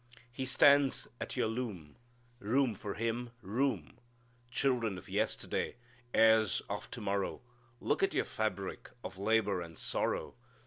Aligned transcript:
He 0.31 0.45
stands 0.47 1.07
at 1.19 1.37
your 1.37 1.45
loom, 1.45 1.95
Room 2.39 2.73
for 2.73 2.95
Him 2.95 3.33
room! 3.43 3.99
"Children 4.49 4.97
of 4.97 5.07
yesterday, 5.07 5.75
Heirs 6.11 6.59
of 6.71 6.89
to 6.89 7.01
morrow, 7.01 7.41
Look 7.79 8.01
at 8.01 8.15
your 8.15 8.25
fabric 8.25 8.89
Of 9.03 9.19
labor 9.19 9.61
and 9.61 9.77
sorrow. 9.77 10.33